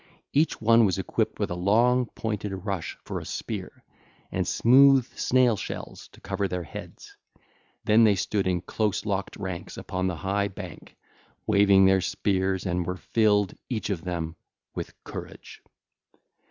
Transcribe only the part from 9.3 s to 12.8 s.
ranks upon the high bank, waving their spears,